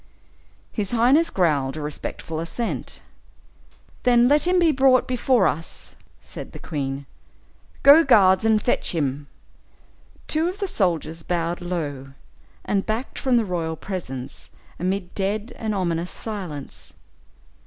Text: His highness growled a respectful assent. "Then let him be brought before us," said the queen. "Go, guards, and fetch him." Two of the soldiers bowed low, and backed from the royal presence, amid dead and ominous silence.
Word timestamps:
His 0.71 0.89
highness 0.89 1.29
growled 1.29 1.77
a 1.77 1.81
respectful 1.83 2.39
assent. 2.39 3.03
"Then 4.01 4.27
let 4.27 4.47
him 4.47 4.57
be 4.57 4.71
brought 4.71 5.07
before 5.07 5.45
us," 5.47 5.95
said 6.19 6.53
the 6.53 6.57
queen. 6.57 7.05
"Go, 7.83 8.03
guards, 8.03 8.43
and 8.43 8.59
fetch 8.59 8.95
him." 8.95 9.27
Two 10.27 10.47
of 10.49 10.57
the 10.57 10.67
soldiers 10.67 11.21
bowed 11.21 11.61
low, 11.61 12.13
and 12.65 12.83
backed 12.83 13.19
from 13.19 13.37
the 13.37 13.45
royal 13.45 13.75
presence, 13.75 14.49
amid 14.79 15.13
dead 15.13 15.53
and 15.55 15.75
ominous 15.75 16.09
silence. 16.09 16.93